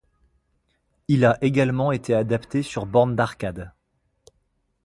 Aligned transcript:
Il 1.09 1.25
a 1.25 1.37
également 1.43 1.91
été 1.91 2.15
adapté 2.15 2.63
sur 2.63 2.87
borne 2.87 3.15
d'arcade. 3.15 3.71